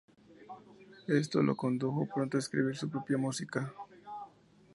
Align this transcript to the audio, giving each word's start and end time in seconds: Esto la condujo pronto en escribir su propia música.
Esto 1.19 1.43
la 1.43 1.53
condujo 1.53 2.07
pronto 2.11 2.35
en 2.35 2.39
escribir 2.39 2.75
su 2.75 2.89
propia 2.89 3.19
música. 3.19 3.71